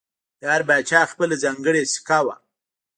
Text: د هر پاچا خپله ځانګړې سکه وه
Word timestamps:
د 0.39 0.41
هر 0.53 0.61
پاچا 0.67 1.01
خپله 1.11 1.35
ځانګړې 1.43 1.83
سکه 1.93 2.19
وه 2.25 2.35